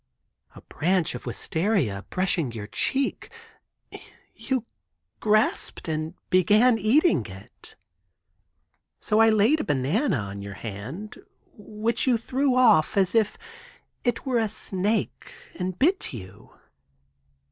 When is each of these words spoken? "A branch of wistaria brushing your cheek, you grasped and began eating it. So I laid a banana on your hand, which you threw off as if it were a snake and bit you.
"A 0.55 0.61
branch 0.61 1.13
of 1.13 1.27
wistaria 1.27 2.05
brushing 2.09 2.51
your 2.51 2.65
cheek, 2.65 3.29
you 4.33 4.65
grasped 5.19 5.87
and 5.87 6.15
began 6.31 6.79
eating 6.79 7.23
it. 7.27 7.75
So 8.99 9.19
I 9.19 9.29
laid 9.29 9.59
a 9.59 9.63
banana 9.63 10.17
on 10.17 10.41
your 10.41 10.55
hand, 10.55 11.19
which 11.55 12.07
you 12.07 12.17
threw 12.17 12.55
off 12.55 12.97
as 12.97 13.13
if 13.13 13.37
it 14.03 14.25
were 14.25 14.39
a 14.39 14.49
snake 14.49 15.31
and 15.53 15.77
bit 15.77 16.11
you. 16.13 16.49